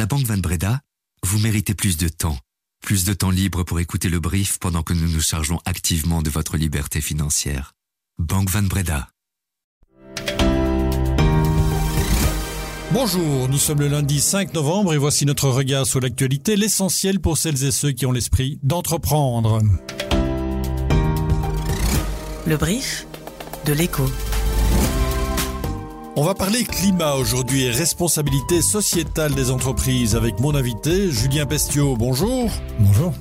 la 0.00 0.06
Banque 0.06 0.24
Van 0.24 0.38
Breda, 0.38 0.80
vous 1.26 1.38
méritez 1.40 1.74
plus 1.74 1.98
de 1.98 2.08
temps. 2.08 2.38
Plus 2.80 3.04
de 3.04 3.12
temps 3.12 3.28
libre 3.28 3.64
pour 3.64 3.80
écouter 3.80 4.08
le 4.08 4.18
brief 4.18 4.58
pendant 4.58 4.82
que 4.82 4.94
nous 4.94 5.06
nous 5.06 5.20
chargeons 5.20 5.60
activement 5.66 6.22
de 6.22 6.30
votre 6.30 6.56
liberté 6.56 7.02
financière. 7.02 7.74
Banque 8.18 8.48
Van 8.48 8.62
Breda. 8.62 9.10
Bonjour, 12.92 13.50
nous 13.50 13.58
sommes 13.58 13.80
le 13.80 13.88
lundi 13.88 14.22
5 14.22 14.54
novembre 14.54 14.94
et 14.94 14.96
voici 14.96 15.26
notre 15.26 15.50
regard 15.50 15.84
sur 15.84 16.00
l'actualité, 16.00 16.56
l'essentiel 16.56 17.20
pour 17.20 17.36
celles 17.36 17.62
et 17.62 17.70
ceux 17.70 17.92
qui 17.92 18.06
ont 18.06 18.12
l'esprit 18.12 18.58
d'entreprendre. 18.62 19.60
Le 22.46 22.56
brief 22.56 23.06
de 23.66 23.74
l'écho. 23.74 24.06
On 26.20 26.24
va 26.24 26.34
parler 26.34 26.64
climat 26.64 27.14
aujourd'hui 27.14 27.64
et 27.64 27.70
responsabilité 27.70 28.60
sociétale 28.60 29.34
des 29.34 29.50
entreprises 29.50 30.14
avec 30.14 30.38
mon 30.38 30.54
invité 30.54 31.10
Julien 31.10 31.46
Bestiot. 31.46 31.96
Bonjour. 31.96 32.50
Bonjour. 32.78 33.14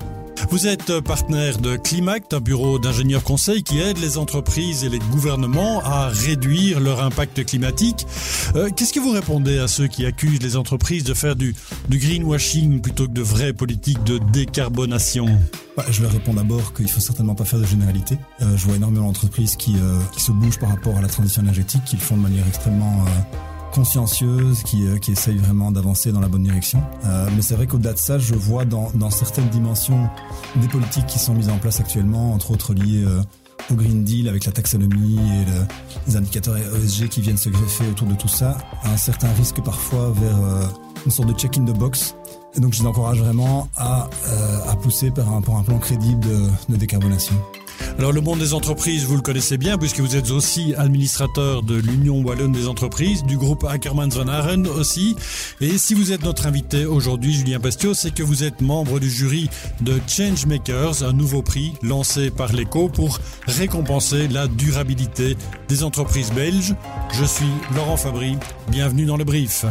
Vous 0.52 0.66
êtes 0.66 1.00
partenaire 1.02 1.60
de 1.60 1.76
Climact, 1.76 2.34
un 2.34 2.40
bureau 2.40 2.80
d'ingénieurs 2.80 3.24
conseils 3.24 3.62
qui 3.62 3.80
aide 3.80 4.00
les 4.00 4.18
entreprises 4.18 4.84
et 4.84 4.90
les 4.90 4.98
gouvernements 4.98 5.80
à 5.84 6.08
réduire 6.08 6.80
leur 6.80 7.04
impact 7.04 7.46
climatique. 7.46 8.08
Euh, 8.56 8.70
qu'est-ce 8.76 8.92
que 8.92 9.00
vous 9.00 9.12
répondez 9.12 9.60
à 9.60 9.68
ceux 9.68 9.86
qui 9.86 10.08
accusent 10.08 10.42
les 10.42 10.58
entreprises 10.58 11.04
de 11.04 11.14
faire 11.14 11.36
du, 11.36 11.54
greenwashing 11.88 12.82
plutôt 12.82 13.06
que 13.06 13.12
de 13.12 13.22
vraies 13.22 13.54
politiques 13.54 14.04
de 14.06 14.18
décarbonation? 14.34 15.28
Bah, 15.78 15.86
Je 15.92 16.02
leur 16.02 16.12
réponds 16.12 16.34
d'abord 16.34 16.74
qu'il 16.74 16.90
faut 16.90 17.00
certainement 17.00 17.36
pas 17.36 17.46
faire 17.46 17.60
de 17.60 17.68
généralité. 17.68 18.18
Euh, 18.42 18.58
je 18.58 18.66
vois 18.66 18.76
énormément 18.76 19.06
d'entreprises 19.06 19.56
qui, 19.56 19.76
euh, 19.78 20.00
qui 20.14 20.22
se 20.22 20.32
bougent 20.32 20.60
par 20.60 20.70
rapport 20.70 20.98
à 20.98 21.02
la 21.02 21.08
transition 21.10 21.44
énergétique, 21.44 21.84
qui 21.86 21.96
le 21.96 22.02
font 22.02 22.18
de 22.18 22.22
manière 22.22 22.48
extrêmement 22.48 23.06
consciencieuse, 23.74 24.64
qui, 24.64 24.88
euh, 24.88 24.98
qui 24.98 25.12
essaye 25.12 25.38
vraiment 25.38 25.72
d'avancer 25.72 26.12
dans 26.12 26.20
la 26.20 26.28
bonne 26.28 26.44
direction. 26.44 26.82
Euh, 27.06 27.28
mais 27.36 27.42
c'est 27.42 27.56
vrai 27.56 27.68
qu'au-delà 27.68 27.94
de 27.94 27.98
ça, 27.98 28.18
je 28.18 28.34
vois 28.36 28.66
dans, 28.66 28.92
dans 28.96 29.10
certaines 29.10 29.50
dimensions 29.50 30.10
des 30.56 30.68
politiques 30.68 31.08
qui 31.08 31.20
sont 31.20 31.34
mises 31.34 31.50
en 31.50 31.58
place 31.58 31.80
actuellement, 31.80 32.34
entre 32.34 32.52
autres 32.52 32.74
liées 32.74 33.04
euh, 33.06 33.22
au 33.72 33.76
Green 33.76 34.04
Deal 34.04 34.28
avec 34.28 34.46
la 34.46 34.52
taxonomie 34.52 35.18
et 35.18 35.46
le, 35.46 35.66
les 36.08 36.16
indicateurs 36.16 36.58
ESG 36.58 37.10
qui 37.10 37.22
viennent 37.22 37.38
se 37.38 37.50
greffer 37.50 37.88
autour 37.90 38.08
de 38.08 38.16
tout 38.16 38.28
ça, 38.28 38.58
un 38.84 38.98
certain 38.98 39.32
risque 39.34 39.62
parfois 39.64 40.12
vers 40.16 40.38
euh, 40.38 40.64
une 41.06 41.12
sorte 41.12 41.30
de 41.30 41.34
check 41.34 41.58
in 41.58 41.66
the 41.66 41.78
box. 41.78 42.16
Et 42.56 42.60
donc 42.60 42.74
je 42.74 42.82
les 42.82 42.88
encourage 42.88 43.20
vraiment 43.20 43.70
à, 43.78 44.10
à 44.68 44.76
pousser 44.76 45.12
par 45.12 45.32
un, 45.32 45.42
pour 45.42 45.56
un 45.58 45.64
plan 45.64 45.78
crédible 45.78 46.22
de, 46.22 46.48
de 46.70 46.78
décarbonation. 46.78 47.36
Alors 47.98 48.12
le 48.12 48.22
monde 48.22 48.40
des 48.40 48.54
entreprises, 48.54 49.06
vous 49.06 49.16
le 49.16 49.22
connaissez 49.22 49.58
bien 49.58 49.78
puisque 49.78 50.00
vous 50.00 50.16
êtes 50.16 50.32
aussi 50.32 50.74
administrateur 50.76 51.64
de 51.64 51.76
l'Union 51.76 52.22
Wallonne 52.22 52.52
des 52.52 52.68
entreprises, 52.68 53.24
du 53.24 53.38
groupe 53.38 53.66
Ackermans 53.66 54.10
Van 54.10 54.28
Aren 54.28 54.68
aussi. 54.68 55.16
Et 55.62 55.78
si 55.78 55.94
vous 55.94 56.12
êtes 56.12 56.24
notre 56.24 56.48
invité 56.48 56.86
aujourd'hui, 56.86 57.34
Julien 57.34 57.60
Bastio, 57.60 57.94
c'est 57.94 58.14
que 58.14 58.24
vous 58.24 58.44
êtes 58.44 58.62
membre 58.62 59.00
du 59.00 59.10
jury 59.10 59.50
de 59.82 60.00
Changemakers, 60.08 61.04
un 61.04 61.14
nouveau 61.14 61.42
prix 61.42 61.74
lancé 61.82 62.32
par 62.32 62.54
l'ECO 62.54 62.90
pour 62.90 63.20
récompenser 63.48 64.28
la 64.28 64.48
durabilité 64.48 65.36
des 65.68 65.84
entreprises 65.84 66.32
belges. 66.32 66.76
Je 67.12 67.26
suis 67.26 67.52
Laurent 67.76 67.98
Fabry, 67.98 68.38
bienvenue 68.70 69.06
dans 69.06 69.18
le 69.18 69.24
brief. 69.24 69.66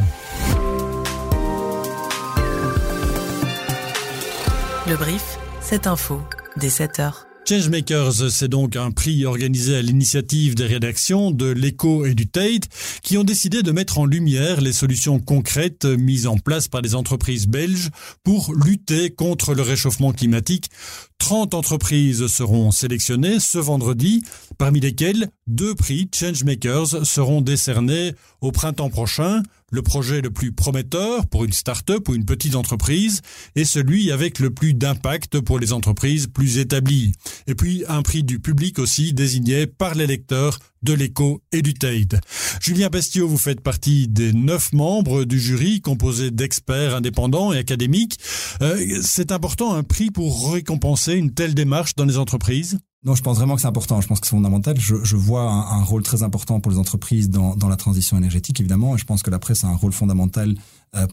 Le 4.86 4.96
brief, 4.96 5.38
cette 5.60 5.86
info, 5.86 6.22
dès 6.56 6.70
7 6.70 7.00
heures. 7.00 7.27
Changemakers, 7.48 8.30
c'est 8.30 8.48
donc 8.48 8.76
un 8.76 8.90
prix 8.90 9.24
organisé 9.24 9.74
à 9.74 9.80
l'initiative 9.80 10.54
des 10.54 10.66
rédactions 10.66 11.30
de 11.30 11.46
l'Echo 11.46 12.04
et 12.04 12.14
du 12.14 12.26
Tate 12.26 12.68
qui 13.02 13.16
ont 13.16 13.24
décidé 13.24 13.62
de 13.62 13.72
mettre 13.72 13.98
en 13.98 14.04
lumière 14.04 14.60
les 14.60 14.74
solutions 14.74 15.18
concrètes 15.18 15.86
mises 15.86 16.26
en 16.26 16.36
place 16.36 16.68
par 16.68 16.82
les 16.82 16.94
entreprises 16.94 17.46
belges 17.46 17.88
pour 18.22 18.52
lutter 18.54 19.08
contre 19.08 19.54
le 19.54 19.62
réchauffement 19.62 20.12
climatique. 20.12 20.68
30 21.16 21.54
entreprises 21.54 22.26
seront 22.26 22.70
sélectionnées 22.70 23.40
ce 23.40 23.56
vendredi, 23.56 24.22
parmi 24.58 24.80
lesquelles 24.80 25.30
deux 25.46 25.74
prix 25.74 26.06
Changemakers 26.14 27.06
seront 27.06 27.40
décernés 27.40 28.12
au 28.42 28.52
printemps 28.52 28.90
prochain. 28.90 29.42
Le 29.70 29.82
projet 29.82 30.22
le 30.22 30.30
plus 30.30 30.52
prometteur 30.52 31.26
pour 31.26 31.44
une 31.44 31.52
start-up 31.52 32.08
ou 32.08 32.14
une 32.14 32.24
petite 32.24 32.54
entreprise 32.54 33.20
est 33.54 33.64
celui 33.64 34.10
avec 34.10 34.38
le 34.38 34.48
plus 34.48 34.72
d'impact 34.72 35.40
pour 35.40 35.58
les 35.58 35.74
entreprises 35.74 36.26
plus 36.26 36.56
établies. 36.56 37.12
Et 37.46 37.54
puis 37.54 37.84
un 37.86 38.00
prix 38.00 38.22
du 38.22 38.40
public 38.40 38.78
aussi 38.78 39.12
désigné 39.12 39.66
par 39.66 39.94
les 39.94 40.06
lecteurs 40.06 40.58
de 40.82 40.94
l'écho 40.94 41.42
et 41.52 41.60
du 41.60 41.74
Tate. 41.74 42.14
Julien 42.62 42.88
Bestiot, 42.88 43.28
vous 43.28 43.36
faites 43.36 43.60
partie 43.60 44.08
des 44.08 44.32
neuf 44.32 44.72
membres 44.72 45.24
du 45.24 45.38
jury 45.38 45.82
composé 45.82 46.30
d'experts 46.30 46.94
indépendants 46.94 47.52
et 47.52 47.58
académiques. 47.58 48.18
Euh, 48.62 49.00
c'est 49.02 49.32
important 49.32 49.74
un 49.74 49.82
prix 49.82 50.10
pour 50.10 50.52
récompenser 50.52 51.12
une 51.14 51.34
telle 51.34 51.54
démarche 51.54 51.94
dans 51.94 52.06
les 52.06 52.16
entreprises? 52.16 52.78
Non, 53.08 53.14
je 53.14 53.22
pense 53.22 53.38
vraiment 53.38 53.54
que 53.54 53.62
c'est 53.62 53.66
important. 53.66 54.02
Je 54.02 54.06
pense 54.06 54.20
que 54.20 54.26
c'est 54.26 54.36
fondamental. 54.36 54.78
Je, 54.78 55.16
vois 55.16 55.50
un, 55.50 55.82
rôle 55.82 56.02
très 56.02 56.22
important 56.22 56.60
pour 56.60 56.70
les 56.70 56.76
entreprises 56.76 57.30
dans, 57.30 57.56
la 57.68 57.76
transition 57.76 58.18
énergétique, 58.18 58.60
évidemment. 58.60 58.96
Et 58.96 58.98
je 58.98 59.06
pense 59.06 59.22
que 59.22 59.30
la 59.30 59.38
presse 59.38 59.64
a 59.64 59.68
un 59.68 59.76
rôle 59.76 59.92
fondamental 59.92 60.54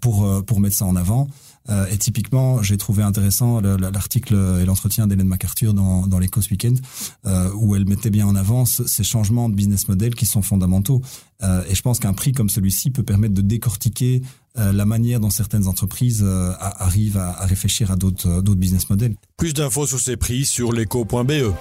pour 0.01 0.25
euh, 0.25 0.41
pour 0.41 0.59
mettre 0.59 0.75
ça 0.75 0.85
en 0.85 0.95
avant. 0.95 1.27
Euh, 1.69 1.87
et 1.87 1.97
typiquement, 1.97 2.61
j'ai 2.61 2.77
trouvé 2.77 3.01
intéressant 3.01 3.59
l'article 3.59 4.35
et 4.61 4.65
l'entretien 4.65 5.07
d'Hélène 5.07 5.27
MacArthur 5.27 5.73
dans, 5.73 6.05
dans 6.05 6.19
Weekend, 6.19 6.79
euh, 7.25 7.49
où 7.55 7.75
elle 7.75 7.87
mettait 7.87 8.11
bien 8.11 8.27
en 8.27 8.35
avant 8.35 8.65
ces 8.65 9.03
changements 9.03 9.49
de 9.49 9.55
business 9.55 9.87
model 9.87 10.13
qui 10.13 10.27
sont 10.27 10.43
fondamentaux. 10.43 11.01
Euh, 11.43 11.63
et 11.69 11.75
je 11.75 11.81
pense 11.81 11.99
qu'un 11.99 12.13
prix 12.13 12.31
comme 12.31 12.49
celui-ci 12.49 12.91
peut 12.91 13.03
permettre 13.03 13.33
de 13.33 13.41
décortiquer 13.41 14.21
euh, 14.57 14.71
la 14.71 14.85
manière 14.85 15.19
dont 15.19 15.29
certaines 15.29 15.67
entreprises 15.67 16.23
euh, 16.25 16.53
arrivent 16.59 17.17
à, 17.17 17.31
à, 17.31 17.45
réfléchir 17.45 17.91
à 17.91 17.95
d'autres 17.95 18.55
business 18.55 18.89
models. 18.89 19.15
Plus 19.37 19.53
d'infos 19.53 19.87
sur 19.87 19.99
ces 19.99 20.17
prix 20.17 20.45
sur 20.45 20.71
l'éco.be. 20.71 21.53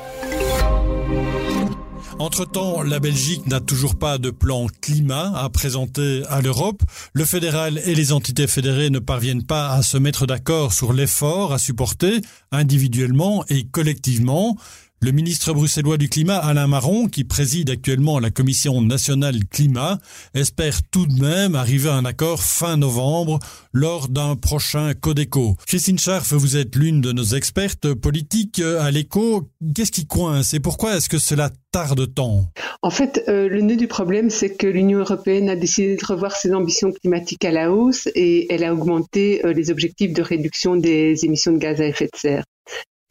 Entre-temps, 2.19 2.83
la 2.83 3.01
Belgique 3.01 3.47
n'a 3.47 3.61
toujours 3.61 3.97
pas 3.97 4.19
de 4.19 4.31
plan 4.31 4.67
climat 4.81 5.33
à 5.37 5.49
présenter 5.51 6.23
à 6.29 6.41
l'Europe. 6.41 6.83
Le 7.13 7.25
fédéral 7.25 7.81
et 7.85 7.95
les 7.95 8.13
entités 8.13 8.47
fédérées 8.47 8.89
ne 8.91 9.01
parviennent 9.01 9.45
pas 9.45 9.71
à 9.71 9.83
se 9.83 9.99
mettre 9.99 10.27
d'accord 10.27 10.73
sur 10.73 10.93
l'effort 10.93 11.53
à 11.53 11.59
supporter 11.59 12.21
individuellement 12.53 13.45
et 13.49 13.65
collectivement. 13.65 14.57
Le 15.05 15.13
ministre 15.13 15.53
bruxellois 15.53 15.99
du 15.99 16.09
Climat, 16.09 16.39
Alain 16.39 16.67
Marron, 16.67 17.09
qui 17.09 17.25
préside 17.25 17.69
actuellement 17.69 18.19
la 18.19 18.31
Commission 18.31 18.81
nationale 18.81 19.45
climat, 19.51 19.99
espère 20.33 20.79
tout 20.91 21.05
de 21.05 21.21
même 21.21 21.55
arriver 21.57 21.91
à 21.91 21.97
un 21.97 22.07
accord 22.07 22.43
fin 22.43 22.79
novembre 22.79 23.39
lors 23.75 24.09
d'un 24.09 24.35
prochain 24.35 24.95
Codeco. 24.95 25.57
Christine 25.67 25.99
Scharf, 25.99 26.33
vous 26.33 26.57
êtes 26.57 26.75
l'une 26.75 27.03
de 27.03 27.13
nos 27.13 27.23
expertes 27.23 27.93
politiques 27.93 28.63
à 28.63 28.91
l'écho. 28.91 29.51
Qu'est-ce 29.75 29.93
qui 29.93 30.07
coince 30.07 30.55
et 30.55 30.61
pourquoi 30.61 30.97
est-ce 30.97 31.11
que 31.11 31.19
cela 31.19 31.51
tarde 31.71 32.15
tant? 32.15 32.47
En 32.81 32.89
fait, 32.89 33.25
euh, 33.29 33.47
le 33.51 33.61
nœud 33.61 33.77
du 33.77 33.89
problème, 33.89 34.31
c'est 34.31 34.57
que 34.57 34.67
l'Union 34.67 35.01
européenne 35.01 35.51
a 35.51 35.57
décidé 35.57 35.97
de 35.97 36.07
revoir 36.07 36.35
ses 36.35 36.55
ambitions 36.55 36.91
climatiques 36.91 37.45
à 37.45 37.51
la 37.51 37.71
hausse 37.71 38.09
et 38.15 38.51
elle 38.51 38.65
a 38.65 38.73
augmenté 38.73 39.45
euh, 39.45 39.53
les 39.53 39.71
objectifs 39.71 40.15
de 40.15 40.23
réduction 40.23 40.77
des 40.77 41.27
émissions 41.27 41.53
de 41.53 41.59
gaz 41.59 41.83
à 41.83 41.87
effet 41.87 42.09
de 42.11 42.19
serre. 42.19 42.45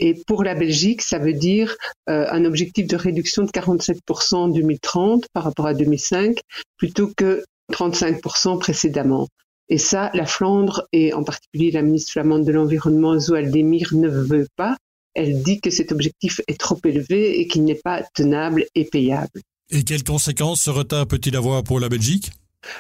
Et 0.06 0.22
pour 0.28 0.44
la 0.44 0.54
Belgique, 0.54 1.02
ça 1.02 1.18
veut 1.18 1.32
dire 1.32 1.78
euh, 2.10 2.26
un 2.30 2.44
objectif 2.44 2.88
de 2.88 2.98
réduction 2.98 3.44
de 3.44 3.52
47% 3.52 4.36
en 4.36 4.48
2030 4.50 5.28
par 5.32 5.46
rapport 5.46 5.66
à 5.66 5.74
2005, 5.74 6.40
plutôt 6.76 7.10
que 7.16 7.46
35% 7.72 8.60
précédemment. 8.60 9.30
Et 9.70 9.78
ça, 9.78 10.12
la 10.14 10.26
Flandre, 10.26 10.86
et 10.92 11.14
en 11.14 11.24
particulier 11.24 11.72
la 11.72 11.84
ministre 11.84 12.12
flamande 12.12 12.44
de 12.44 12.52
l'Environnement, 12.52 13.18
Zoal 13.18 13.50
Demir, 13.50 13.94
ne 13.94 14.10
veut 14.10 14.48
pas. 14.58 14.76
Elle 15.14 15.42
dit 15.42 15.62
que 15.62 15.70
cet 15.70 15.94
objectif 15.94 16.42
est 16.50 16.60
trop 16.60 16.80
élevé 16.84 17.40
et 17.40 17.48
qu'il 17.48 17.64
n'est 17.64 17.80
pas 17.82 18.04
tenable 18.14 18.66
et 18.76 18.84
payable. 18.84 19.40
Et 19.72 19.84
quelles 19.84 20.04
conséquences 20.04 20.64
ce 20.64 20.70
retard 20.70 21.08
peut-il 21.08 21.38
avoir 21.38 21.64
pour 21.64 21.80
la 21.80 21.88
Belgique? 21.88 22.34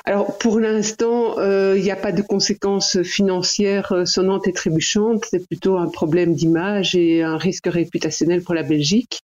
Alors 0.05 0.37
pour 0.37 0.59
l'instant, 0.59 1.37
euh, 1.39 1.75
il 1.77 1.83
n'y 1.83 1.91
a 1.91 1.95
pas 1.95 2.11
de 2.11 2.21
conséquences 2.21 3.01
financières 3.01 3.91
euh, 3.91 4.05
sonnantes 4.05 4.47
et 4.47 4.53
trébuchantes. 4.53 5.25
C'est 5.29 5.45
plutôt 5.45 5.77
un 5.77 5.87
problème 5.87 6.33
d'image 6.33 6.95
et 6.95 7.23
un 7.23 7.37
risque 7.37 7.67
réputationnel 7.67 8.43
pour 8.43 8.53
la 8.53 8.63
Belgique. 8.63 9.19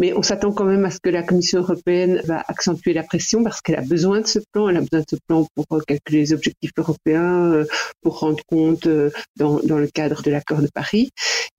Mais 0.00 0.12
on 0.12 0.22
s'attend 0.22 0.50
quand 0.50 0.64
même 0.64 0.84
à 0.84 0.90
ce 0.90 0.98
que 0.98 1.08
la 1.08 1.22
Commission 1.22 1.60
européenne 1.60 2.20
va 2.24 2.42
accentuer 2.48 2.92
la 2.94 3.04
pression 3.04 3.44
parce 3.44 3.60
qu'elle 3.60 3.76
a 3.76 3.82
besoin 3.82 4.20
de 4.20 4.26
ce 4.26 4.40
plan. 4.52 4.68
Elle 4.68 4.78
a 4.78 4.80
besoin 4.80 5.00
de 5.00 5.06
ce 5.08 5.16
plan 5.28 5.46
pour 5.54 5.66
euh, 5.70 5.80
calculer 5.86 6.18
les 6.18 6.32
objectifs 6.32 6.72
européens, 6.76 7.64
pour 8.02 8.18
rendre 8.18 8.42
compte 8.48 8.88
dans, 9.36 9.60
dans 9.60 9.78
le 9.78 9.86
cadre 9.86 10.22
de 10.22 10.32
l'accord 10.32 10.62
de 10.62 10.68
Paris. 10.74 11.10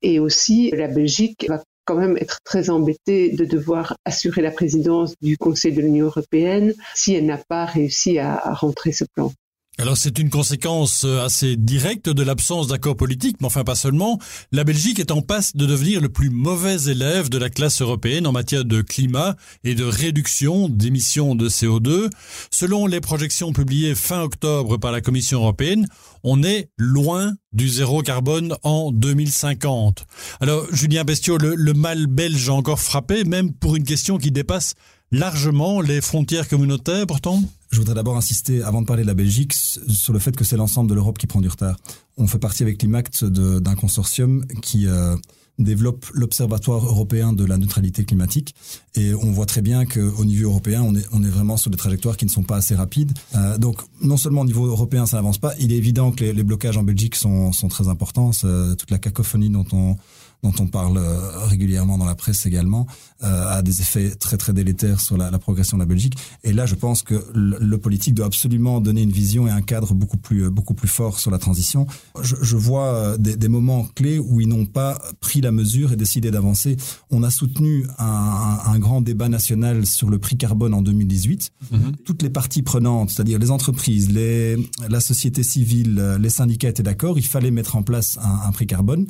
Et 0.01 0.19
aussi, 0.19 0.71
la 0.71 0.87
Belgique 0.87 1.45
va 1.47 1.63
quand 1.85 1.95
même 1.95 2.17
être 2.17 2.39
très 2.43 2.69
embêtée 2.69 3.31
de 3.31 3.45
devoir 3.45 3.95
assurer 4.05 4.41
la 4.41 4.51
présidence 4.51 5.13
du 5.21 5.37
Conseil 5.37 5.73
de 5.73 5.81
l'Union 5.81 6.07
européenne 6.07 6.73
si 6.93 7.13
elle 7.13 7.25
n'a 7.25 7.37
pas 7.37 7.65
réussi 7.65 8.19
à, 8.19 8.35
à 8.35 8.53
rentrer 8.53 8.91
ce 8.91 9.05
plan. 9.05 9.31
Alors 9.77 9.97
c'est 9.97 10.19
une 10.19 10.29
conséquence 10.29 11.03
euh, 11.03 11.25
assez 11.25 11.57
directe 11.57 12.07
de 12.07 12.23
l'absence 12.23 12.67
d'accord 12.67 12.95
politique, 12.95 13.35
mais 13.41 13.47
enfin 13.47 13.65
pas 13.65 13.75
seulement. 13.75 14.19
La 14.53 14.63
Belgique 14.63 14.99
est 14.99 15.11
en 15.11 15.21
passe 15.21 15.53
de 15.53 15.65
devenir 15.65 15.99
le 15.99 16.07
plus 16.07 16.29
mauvais 16.29 16.83
élève 16.89 17.27
de 17.27 17.37
la 17.37 17.49
classe 17.49 17.81
européenne 17.81 18.25
en 18.25 18.31
matière 18.31 18.63
de 18.63 18.81
climat 18.81 19.35
et 19.65 19.75
de 19.75 19.83
réduction 19.83 20.69
d'émissions 20.69 21.35
de 21.35 21.49
CO2. 21.49 22.09
Selon 22.51 22.87
les 22.87 23.01
projections 23.01 23.51
publiées 23.51 23.95
fin 23.95 24.21
octobre 24.21 24.77
par 24.77 24.93
la 24.93 25.01
Commission 25.01 25.39
européenne, 25.39 25.87
on 26.23 26.41
est 26.41 26.69
loin 26.77 27.33
du 27.51 27.67
zéro 27.67 28.01
carbone 28.01 28.55
en 28.63 28.93
2050. 28.93 30.05
Alors 30.39 30.73
Julien 30.73 31.03
Bestiaux, 31.03 31.37
le, 31.37 31.53
le 31.53 31.73
mal 31.73 32.07
belge 32.07 32.47
a 32.47 32.53
encore 32.53 32.79
frappé, 32.79 33.25
même 33.25 33.51
pour 33.51 33.75
une 33.75 33.83
question 33.83 34.17
qui 34.19 34.31
dépasse 34.31 34.73
largement 35.11 35.81
les 35.81 35.99
frontières 35.99 36.47
communautaires 36.47 37.05
pourtant 37.07 37.41
je 37.71 37.79
voudrais 37.79 37.95
d'abord 37.95 38.17
insister, 38.17 38.63
avant 38.63 38.81
de 38.81 38.87
parler 38.87 39.03
de 39.03 39.07
la 39.07 39.13
Belgique, 39.13 39.53
sur 39.53 40.13
le 40.13 40.19
fait 40.19 40.35
que 40.35 40.43
c'est 40.43 40.57
l'ensemble 40.57 40.89
de 40.89 40.95
l'Europe 40.95 41.17
qui 41.17 41.27
prend 41.27 41.41
du 41.41 41.49
retard. 41.49 41.77
On 42.17 42.27
fait 42.27 42.39
partie 42.39 42.63
avec 42.63 42.81
l'IMACT 42.81 43.25
d'un 43.25 43.75
consortium 43.75 44.45
qui 44.61 44.87
euh, 44.87 45.15
développe 45.59 46.05
l'Observatoire 46.13 46.85
européen 46.85 47.33
de 47.33 47.43
la 47.43 47.57
neutralité 47.57 48.05
climatique. 48.05 48.55
Et 48.95 49.13
on 49.13 49.31
voit 49.31 49.45
très 49.45 49.61
bien 49.61 49.85
qu'au 49.85 50.25
niveau 50.25 50.49
européen, 50.49 50.83
on 50.83 51.23
est, 51.23 51.29
vraiment 51.29 51.57
sur 51.57 51.69
des 51.71 51.77
trajectoires 51.77 52.17
qui 52.17 52.25
ne 52.25 52.29
sont 52.29 52.43
pas 52.43 52.57
assez 52.57 52.75
rapides. 52.75 53.11
Euh, 53.35 53.57
donc, 53.57 53.81
non 54.01 54.17
seulement 54.17 54.41
au 54.41 54.45
niveau 54.45 54.65
européen, 54.67 55.05
ça 55.05 55.17
n'avance 55.17 55.37
pas, 55.37 55.53
il 55.59 55.73
est 55.73 55.77
évident 55.77 56.11
que 56.11 56.23
les, 56.23 56.43
blocages 56.43 56.77
en 56.77 56.83
Belgique 56.83 57.15
sont, 57.15 57.51
sont 57.51 57.67
très 57.67 57.87
importants. 57.87 58.31
Toute 58.31 58.91
la 58.91 58.99
cacophonie 58.99 59.49
dont 59.49 59.65
on 59.73 59.97
dont 60.45 60.53
on 60.63 60.67
parle 60.67 60.97
euh, 60.97 61.45
régulièrement 61.47 61.97
dans 61.97 62.05
la 62.05 62.13
presse 62.15 62.45
également, 62.45 62.85
euh, 63.23 63.57
a 63.57 63.61
des 63.63 63.81
effets 63.81 64.11
très 64.11 64.37
très 64.37 64.53
délétères 64.53 64.99
sur 64.99 65.17
la, 65.17 65.31
la, 65.31 65.39
progression 65.39 65.77
de 65.77 65.81
la 65.81 65.87
Belgique. 65.87 66.15
Et 66.43 66.53
là, 66.53 66.65
je 66.67 66.75
pense 66.75 67.01
que 67.01 67.15
le, 67.33 67.57
le, 67.59 67.77
politique 67.79 68.13
doit 68.13 68.27
absolument 68.27 68.79
donner 68.79 69.01
une 69.01 69.11
vision 69.11 69.47
et 69.47 69.51
un 69.51 69.61
cadre 69.61 69.93
beaucoup 69.93 70.17
plus 70.17 70.45
euh, 70.45 70.49
beaucoup 70.51 70.75
plus 70.75 70.87
fort 70.87 71.19
sur 71.19 71.31
la 71.31 71.39
transition. 71.39 71.87
Je, 72.21 72.35
je 72.41 72.57
vois 72.57 73.17
des, 73.17 73.35
des, 73.37 73.47
moments 73.47 73.87
clés 73.95 74.19
où 74.19 74.39
ils 74.39 74.47
n'ont 74.47 74.65
pas 74.65 74.99
pris 75.19 75.41
la 75.41 75.51
mesure 75.51 75.91
et 75.93 75.95
décidé 75.95 76.29
d'avancer. 76.29 76.77
On 77.09 77.23
a 77.23 77.31
soutenu 77.31 77.87
un, 77.97 78.05
un, 78.05 78.73
un, 78.73 78.79
grand 78.79 79.01
débat 79.01 79.29
national 79.29 79.85
sur 79.85 80.09
le 80.09 80.19
prix 80.19 80.37
carbone 80.37 80.73
en 80.73 80.81
2018. 80.81 81.51
Mm 81.71 81.77
-hmm. 81.77 81.95
Toutes 82.05 82.21
les 82.21 82.29
parties 82.29 82.63
prenantes, 82.63 83.09
c'est-à-dire 83.11 83.39
les 83.39 83.51
entreprises, 83.51 84.07
les, 84.11 84.57
la 84.89 84.99
société 84.99 85.41
civile, 85.43 85.93
les 86.25 86.33
syndicats 86.39 86.69
étaient 86.73 86.87
d'accord. 86.91 87.17
Il 87.17 87.27
fallait 87.35 87.51
mettre 87.59 87.73
en 87.75 87.83
place 87.83 88.09
un, 88.29 88.47
un 88.47 88.51
prix 88.51 88.67
carbone. 88.67 89.05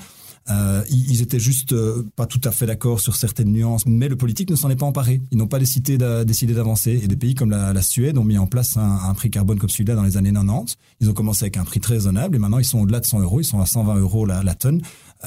Euh, 0.51 0.83
ils 0.89 1.24
étaient 1.24 1.39
juste 1.39 1.74
euh, 1.74 2.07
pas 2.15 2.27
tout 2.27 2.42
à 2.44 2.51
fait 2.51 2.68
d'accord 2.68 3.00
sur 3.00 3.15
certaines 3.15 3.51
nuances, 3.51 3.88
mais 3.88 4.07
le 4.07 4.15
politique 4.15 4.51
ne 4.51 4.56
s'en 4.56 4.69
est 4.69 4.75
pas 4.75 4.86
emparé. 4.86 5.21
Ils 5.31 5.38
n'ont 5.39 5.47
pas 5.47 5.57
décidé 5.57 5.97
d'avancer. 5.97 7.00
Et 7.03 7.07
des 7.07 7.15
pays 7.15 7.33
comme 7.33 7.50
la, 7.50 7.74
la, 7.74 7.81
Suède 7.81 8.18
ont 8.18 8.24
mis 8.24 8.38
en 8.38 8.45
place 8.45 8.77
un, 8.77 9.00
un 9.09 9.13
prix 9.15 9.31
carbone 9.31 9.57
comme 9.57 9.69
celui-là 9.69 9.95
dans 9.95 10.03
les 10.03 10.18
années 10.18 10.31
90. 10.31 10.77
Ils 11.01 11.09
ont 11.09 11.13
commencé 11.13 11.45
avec 11.45 11.57
un 11.57 11.63
prix 11.63 11.80
très 11.80 11.95
raisonnable 11.95 12.36
et 12.36 12.39
maintenant 12.39 12.59
ils 12.59 12.65
sont 12.65 12.80
au-delà 12.80 13.00
de 13.00 13.06
100 13.06 13.21
euros. 13.21 13.42
Ils 13.42 13.45
sont 13.45 13.59
à 13.59 13.65
120 13.65 13.95
euros 13.95 14.25
la, 14.25 14.44
la 14.44 14.53
tonne 14.53 14.81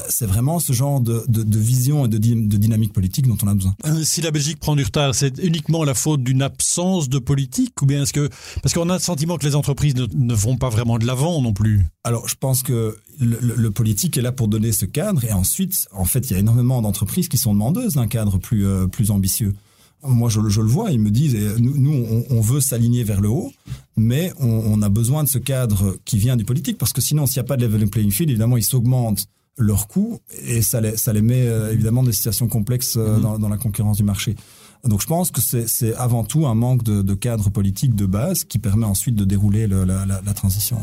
c'est 0.09 0.27
vraiment 0.27 0.59
ce 0.59 0.73
genre 0.73 1.01
de, 1.01 1.25
de, 1.29 1.43
de 1.43 1.59
vision 1.59 2.07
et 2.07 2.09
de, 2.09 2.19
de, 2.19 2.57
dynamique 2.57 2.93
politique 2.93 3.27
dont 3.27 3.37
on 3.43 3.49
a 3.49 3.55
besoin. 3.55 3.75
Euh, 3.87 4.03
si 4.05 4.21
la 4.21 4.31
Belgique 4.31 4.59
prend 4.59 4.77
du 4.77 4.85
retard, 4.85 5.15
c'est 5.15 5.39
uniquement 5.39 5.85
la 5.85 5.95
faute 5.95 6.23
d'une 6.23 6.43
absence 6.43 7.09
de 7.09 7.19
politique 7.19 7.81
ou 7.83 7.87
bien 7.87 8.03
est-ce 8.03 8.13
que 8.13 8.29
parce 8.63 8.75
qu'on 8.75 8.89
a 8.91 8.95
le 8.95 9.01
sentiment 9.01 9.37
que 9.37 9.47
les 9.47 9.55
entreprises 9.55 9.95
ne, 9.95 10.07
ne 10.13 10.35
vont 10.35 10.57
pas 10.57 10.69
vraiment 10.69 10.99
de 10.99 11.07
l'avant 11.07 11.41
non 11.43 11.53
plus 11.53 11.85
Alors 12.05 12.29
je 12.29 12.35
pense 12.35 12.63
que 12.63 12.99
le, 13.21 13.39
le, 13.41 13.55
le, 13.57 13.71
politique 13.71 14.17
est 14.17 14.23
là 14.23 14.33
pour 14.33 14.49
donner 14.49 14.73
ce 14.73 14.85
cadre 14.85 15.25
et 15.25 15.33
ensuite 15.33 15.89
en 15.93 16.05
fait 16.05 16.31
il 16.31 16.35
y 16.35 16.37
a 16.37 16.39
énormément 16.39 16.81
d'entreprises 16.83 17.29
qui 17.29 17.39
sont 17.39 17.53
demandeuses 17.53 17.95
d'un 17.95 18.09
cadre 18.09 18.39
plus 18.39 18.67
euh, 18.67 18.87
plus 18.87 19.11
ambitieux. 19.11 19.55
Moi, 20.05 20.31
je, 20.31 20.39
je, 20.49 20.61
le 20.61 20.69
vois, 20.69 20.93
ils 20.93 21.01
me 21.01 21.11
disent, 21.11 21.35
nous, 21.59 21.77
nous 21.77 21.93
on, 21.93 22.25
on, 22.31 22.41
veut 22.41 22.61
s'aligner 22.61 23.03
vers 23.03 23.21
le 23.21 23.31
haut, 23.31 23.53
mais 23.97 24.33
on, 24.39 24.47
on, 24.47 24.81
a 24.81 24.89
besoin 24.89 25.25
de 25.25 25.29
ce 25.29 25.39
cadre 25.39 25.97
qui 26.05 26.19
vient 26.19 26.37
du 26.37 26.45
politique, 26.45 26.79
parce 26.79 26.93
que 26.93 27.01
sinon, 27.01 27.27
s'il 27.27 27.41
n'y 27.43 27.47
a 27.47 27.49
pas 27.49 27.57
de 27.57 27.67
level 27.67 27.91
playing 27.91 28.13
field, 28.13 28.31
évidemment, 28.31 28.57
il 28.57 28.63
s'augmente 28.63 29.27
leurs 29.59 29.89
coûts 29.89 30.19
et 30.47 30.63
ça 30.63 30.81
les, 30.81 30.97
ça 30.97 31.13
les 31.13 31.23
met 31.23 31.47
euh, 31.47 31.73
évidemment 31.73 32.03
dans 32.03 32.09
des 32.09 32.15
situations 32.15 32.49
complexes 32.49 32.97
euh, 32.97 33.19
mmh. 33.19 33.21
dans, 33.21 33.39
dans, 33.39 33.49
la 33.49 33.59
concurrence 33.59 33.97
du 33.97 34.05
marché. 34.05 34.37
Donc 34.85 35.03
je 35.03 35.07
pense 35.07 35.31
que 35.31 35.41
c'est 35.41 35.95
avant 35.97 36.25
tout 36.25 36.47
un 36.47 36.55
manque 36.55 36.85
de, 36.85 37.03
de, 37.03 37.15
cadre 37.15 37.51
politique 37.51 37.97
de 37.97 38.07
base 38.07 38.45
qui 38.45 38.59
permet 38.59 38.87
ensuite 38.87 39.17
de 39.17 39.25
dérouler 39.25 39.67
le, 39.67 39.85
la, 39.85 40.07
la, 40.07 40.21
la 40.25 40.35
transition. 40.35 40.79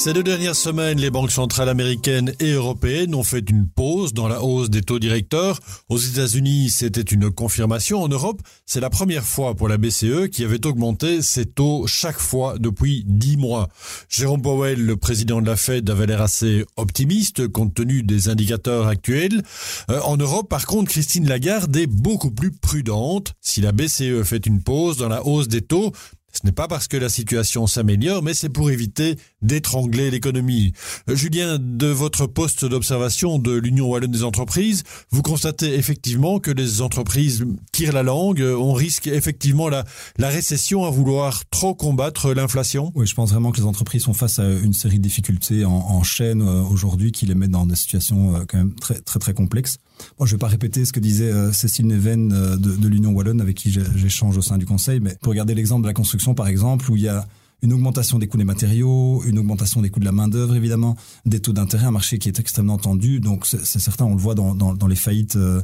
Ces 0.00 0.14
deux 0.14 0.22
dernières 0.22 0.56
semaines, 0.56 0.98
les 0.98 1.10
banques 1.10 1.30
centrales 1.30 1.68
américaines 1.68 2.32
et 2.40 2.52
européennes 2.52 3.14
ont 3.14 3.22
fait 3.22 3.50
une 3.50 3.68
pause 3.68 4.14
dans 4.14 4.28
la 4.28 4.42
hausse 4.42 4.70
des 4.70 4.80
taux 4.80 4.98
directeurs. 4.98 5.60
Aux 5.90 5.98
États-Unis, 5.98 6.70
c'était 6.70 7.02
une 7.02 7.30
confirmation. 7.30 8.02
En 8.02 8.08
Europe, 8.08 8.40
c'est 8.64 8.80
la 8.80 8.88
première 8.88 9.24
fois 9.24 9.54
pour 9.54 9.68
la 9.68 9.76
BCE 9.76 10.30
qui 10.32 10.42
avait 10.42 10.66
augmenté 10.66 11.20
ses 11.20 11.44
taux 11.44 11.86
chaque 11.86 12.18
fois 12.18 12.54
depuis 12.58 13.04
dix 13.06 13.36
mois. 13.36 13.68
Jérôme 14.08 14.40
Powell, 14.40 14.82
le 14.82 14.96
président 14.96 15.42
de 15.42 15.46
la 15.46 15.56
Fed, 15.56 15.90
avait 15.90 16.06
l'air 16.06 16.22
assez 16.22 16.64
optimiste 16.78 17.48
compte 17.48 17.74
tenu 17.74 18.02
des 18.02 18.30
indicateurs 18.30 18.86
actuels. 18.86 19.42
Euh, 19.90 20.00
en 20.00 20.16
Europe, 20.16 20.48
par 20.48 20.64
contre, 20.64 20.90
Christine 20.90 21.28
Lagarde 21.28 21.76
est 21.76 21.86
beaucoup 21.86 22.30
plus 22.30 22.52
prudente. 22.52 23.34
Si 23.42 23.60
la 23.60 23.72
BCE 23.72 24.22
fait 24.24 24.46
une 24.46 24.62
pause 24.62 24.96
dans 24.96 25.08
la 25.08 25.26
hausse 25.26 25.48
des 25.48 25.60
taux, 25.60 25.92
ce 26.32 26.46
n'est 26.46 26.52
pas 26.52 26.68
parce 26.68 26.88
que 26.88 26.96
la 26.96 27.08
situation 27.08 27.66
s'améliore, 27.66 28.22
mais 28.22 28.34
c'est 28.34 28.48
pour 28.48 28.70
éviter 28.70 29.16
d'étrangler 29.42 30.10
l'économie. 30.10 30.72
Julien, 31.08 31.58
de 31.60 31.86
votre 31.86 32.26
poste 32.26 32.64
d'observation 32.64 33.38
de 33.38 33.52
l'Union 33.52 33.88
Wallonne 33.88 34.10
des 34.10 34.22
entreprises, 34.22 34.82
vous 35.10 35.22
constatez 35.22 35.74
effectivement 35.74 36.38
que 36.38 36.50
les 36.50 36.82
entreprises 36.82 37.44
tirent 37.72 37.92
la 37.92 38.02
langue, 38.02 38.42
on 38.42 38.72
risque 38.72 39.06
effectivement 39.06 39.68
la, 39.68 39.84
récession 40.18 40.84
à 40.84 40.90
vouloir 40.90 41.48
trop 41.50 41.74
combattre 41.74 42.32
l'inflation? 42.32 42.92
Oui, 42.94 43.06
je 43.06 43.14
pense 43.14 43.30
vraiment 43.30 43.50
que 43.50 43.58
les 43.58 43.66
entreprises 43.66 44.02
sont 44.02 44.14
face 44.14 44.38
à 44.38 44.48
une 44.48 44.72
série 44.72 44.98
de 44.98 45.02
difficultés 45.02 45.64
en, 45.64 46.02
chaîne 46.02 46.40
euh, 46.40 46.62
aujourd'hui 46.62 47.12
qui 47.12 47.26
les 47.26 47.34
mettent 47.34 47.50
dans 47.50 47.66
des 47.66 47.76
situations 47.76 48.34
euh, 48.34 48.44
quand 48.48 48.56
même 48.56 48.74
très 48.74 49.00
très 49.00 49.18
très 49.18 49.34
complexes. 49.34 49.76
Bon, 50.18 50.24
je 50.24 50.32
ne 50.32 50.36
vais 50.36 50.40
pas 50.40 50.46
répéter 50.46 50.86
ce 50.86 50.92
que 50.92 51.00
disait 51.00 51.30
euh, 51.30 51.52
Cécile 51.52 51.86
Neven 51.86 52.28
de, 52.28 52.56
de 52.56 52.88
l'Union 52.88 53.10
Wallonne 53.12 53.40
avec 53.40 53.56
qui 53.56 53.70
j'échange 53.70 54.38
au 54.38 54.42
sein 54.42 54.56
du 54.56 54.64
Conseil, 54.64 55.00
mais 55.00 55.16
pour 55.20 55.30
regarder 55.30 55.54
l'exemple 55.54 55.82
de 55.82 55.88
la 55.88 55.92
construction 55.92 56.19
par 56.34 56.48
exemple, 56.48 56.90
où 56.90 56.96
il 56.96 57.02
y 57.02 57.08
a 57.08 57.26
une 57.62 57.72
augmentation 57.72 58.18
des 58.18 58.26
coûts 58.26 58.38
des 58.38 58.44
matériaux, 58.44 59.22
une 59.26 59.38
augmentation 59.38 59.82
des 59.82 59.90
coûts 59.90 60.00
de 60.00 60.04
la 60.04 60.12
main-d'œuvre 60.12 60.56
évidemment, 60.56 60.96
des 61.26 61.40
taux 61.40 61.52
d'intérêt, 61.52 61.86
un 61.86 61.90
marché 61.90 62.18
qui 62.18 62.28
est 62.28 62.38
extrêmement 62.38 62.78
tendu. 62.78 63.20
Donc 63.20 63.46
c'est 63.46 63.78
certain, 63.78 64.04
on 64.04 64.14
le 64.14 64.20
voit 64.20 64.34
dans, 64.34 64.86
les 64.88 64.96
faillites 64.96 65.36
euh, 65.36 65.60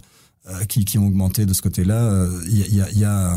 euh, 0.48 0.64
qui, 0.64 0.98
ont 0.98 1.06
augmenté 1.06 1.46
de 1.46 1.54
ce 1.54 1.62
côté-là, 1.62 2.26
il 2.48 2.62
euh, 2.62 2.66
y, 2.68 2.80
a, 2.80 2.90
y 2.92 3.04
a 3.04 3.34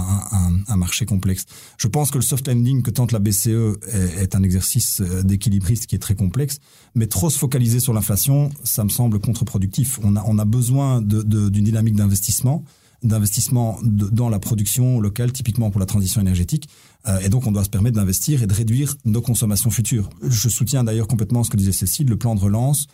un, 0.67 0.75
marché 0.75 1.05
complexe. 1.05 1.45
Je 1.77 1.87
pense 1.87 2.11
que 2.11 2.17
le 2.17 2.23
soft 2.23 2.47
landing 2.47 2.83
que 2.83 2.91
tente 2.91 3.11
la 3.11 3.19
BCE 3.19 3.79
est, 3.93 4.35
un 4.35 4.43
exercice 4.43 5.01
d'équilibriste 5.01 5.87
qui 5.87 5.95
est 5.95 5.99
très 5.99 6.15
complexe, 6.15 6.59
mais 6.95 7.07
trop 7.07 7.29
se 7.29 7.37
focaliser 7.37 7.79
sur 7.79 7.93
l'inflation, 7.93 8.49
ça 8.63 8.83
me 8.83 8.89
semble 8.89 9.19
contre-productif. 9.19 9.99
On 10.03 10.15
a, 10.15 10.45
besoin 10.45 11.01
d'une 11.01 11.49
dynamique 11.49 11.95
d'investissement 11.95 12.63
d'investissement 13.03 13.79
dans 13.83 14.29
la 14.29 14.39
production 14.39 14.99
locale, 14.99 15.31
typiquement 15.31 15.69
pour 15.71 15.79
la 15.79 15.85
transition 15.85 16.21
énergétique. 16.21 16.69
Euh, 17.07 17.19
et 17.19 17.29
donc, 17.29 17.47
on 17.47 17.51
doit 17.51 17.63
se 17.63 17.69
permettre 17.69 17.95
d'investir 17.95 18.43
et 18.43 18.47
de 18.47 18.53
réduire 18.53 18.95
nos 19.05 19.21
consommations 19.21 19.69
futures. 19.69 20.09
Je 20.21 20.49
soutiens 20.49 20.83
d'ailleurs 20.83 21.07
complètement 21.07 21.43
ce 21.43 21.49
que 21.49 21.57
disait 21.57 21.71
Cécile, 21.71 22.07
le 22.07 22.17
plan 22.17 22.35
de 22.35 22.39
relance 22.39 22.87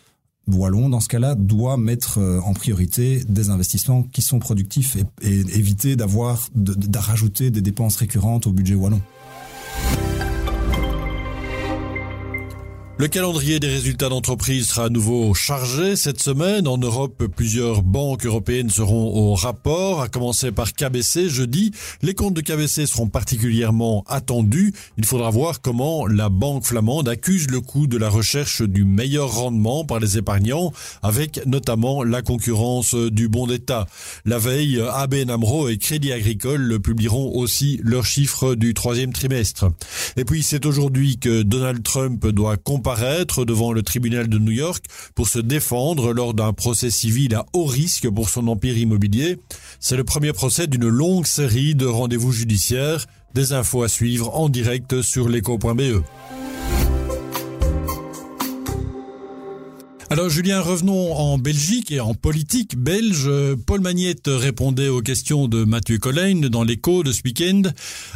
Wallon, 0.48 0.90
dans 0.90 1.00
ce 1.00 1.08
cas-là, 1.08 1.36
doit 1.36 1.78
mettre 1.78 2.20
euh, 2.20 2.40
en 2.42 2.54
priorité 2.54 3.24
des 3.28 3.50
investissements 3.50 4.04
qui 4.04 4.22
sont 4.22 4.40
productifs 4.40 4.96
et, 5.22 5.30
éviter 5.30 5.96
d'avoir, 5.96 6.50
de, 6.54 6.74
de, 6.74 6.98
rajouter 7.00 7.50
des 7.50 7.62
dépenses 7.62 7.96
récurrentes 7.96 8.46
au 8.46 8.52
budget 8.52 8.76
Wallon. 8.76 9.02
Le 12.98 13.10
calendrier 13.10 13.60
des 13.60 13.68
résultats 13.68 14.08
d'entreprise 14.08 14.70
sera 14.70 14.86
à 14.86 14.90
nouveau 14.90 15.34
chargé 15.34 15.98
cette 15.98 16.22
semaine. 16.22 16.66
En 16.66 16.78
Europe, 16.78 17.26
plusieurs 17.36 17.82
banques 17.82 18.26
européennes 18.26 18.70
seront 18.70 19.14
au 19.14 19.34
rapport, 19.36 20.02
à 20.02 20.08
commencer 20.08 20.54
par 20.54 20.72
KBC 20.72 21.28
jeudi. 21.28 21.72
Les 22.02 22.14
comptes 22.14 22.36
de 22.36 22.40
KBC 22.40 22.86
seront 22.86 23.10
particulièrement 23.10 24.06
attendus. 24.08 24.74
Il 24.98 25.04
faudra 25.04 25.30
voir 25.30 25.60
comment 25.60 26.08
la 26.08 26.30
banque 26.30 26.64
flamande 26.64 27.10
accuse 27.10 27.52
le 27.52 27.60
coût 27.60 27.88
de 27.88 27.98
la 27.98 28.08
recherche 28.08 28.62
du 28.62 28.86
meilleur 28.86 29.30
rendement 29.30 29.84
par 29.84 30.00
les 30.00 30.18
épargnants, 30.18 30.72
avec 31.04 31.46
notamment 31.46 32.02
la 32.02 32.22
concurrence 32.22 32.96
du 32.96 33.28
bon 33.28 33.46
d'État. 33.46 33.88
La 34.24 34.38
veille, 34.38 34.82
ABN 34.82 35.32
AMRO 35.32 35.68
et 35.68 35.78
Crédit 35.78 36.14
Agricole 36.14 36.80
publieront 36.80 37.36
aussi 37.36 37.78
leurs 37.84 38.06
chiffres 38.06 38.56
du 38.56 38.74
troisième 38.74 39.12
trimestre. 39.12 39.66
Et 40.16 40.24
puis, 40.24 40.44
c'est 40.44 40.66
aujourd'hui 40.66 41.18
que 41.18 41.42
Donald 41.42 41.84
Trump 41.84 42.26
doit 42.28 42.56
devant 42.86 43.74
le 43.74 43.82
tribunal 43.82 44.28
de 44.28 44.38
New 44.38 44.52
York 44.52 44.86
pour 45.16 45.28
se 45.28 45.40
défendre 45.40 46.14
lors 46.14 46.36
d'un 46.36 46.54
procès 46.54 46.92
civil 46.92 47.34
à 47.34 47.46
haut 47.54 47.66
risque 47.66 48.08
pour 48.10 48.30
son 48.30 48.48
empire 48.48 48.78
immobilier. 48.78 49.40
C'est 49.80 49.98
le 49.98 50.04
premier 50.04 50.34
procès 50.34 50.68
d'une 50.68 50.88
longue 50.88 51.26
série 51.26 51.74
de 51.74 51.88
rendez-vous 51.88 52.32
judiciaires. 52.32 53.06
Des 53.34 53.54
infos 53.54 53.84
à 53.84 53.90
suivre 53.90 54.38
en 54.38 54.50
direct 54.50 55.02
sur 55.02 55.28
l'écho.be. 55.28 56.04
Alors 60.12 60.30
Julien, 60.30 60.62
revenons 60.62 61.14
en 61.14 61.40
Belgique 61.40 61.92
et 61.92 62.00
en 62.00 62.14
politique 62.14 62.78
belge. 62.78 63.28
Paul 63.66 63.82
Magnette 63.82 64.28
répondait 64.28 64.88
aux 64.88 65.02
questions 65.02 65.48
de 65.48 65.64
Mathieu 65.64 65.98
Collin 65.98 66.42
dans 66.52 66.64
l'écho 66.64 67.02
de 67.02 67.12
ce 67.12 67.22
week-end. 67.26 67.64